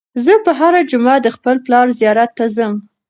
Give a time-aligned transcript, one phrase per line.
[0.23, 2.73] زه به هره جمعه د خپل پلار زیارت ته ځم.